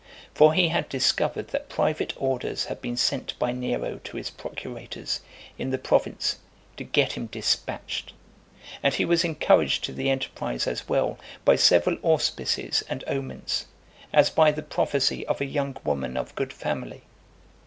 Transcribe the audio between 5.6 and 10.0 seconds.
the province to get (407) him dispatched; and he was encouraged to